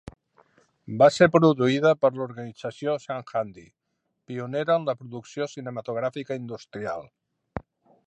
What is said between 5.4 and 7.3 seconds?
cinematogràfica industrial.